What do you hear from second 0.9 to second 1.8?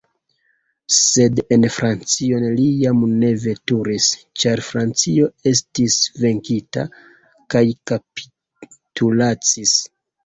Sed en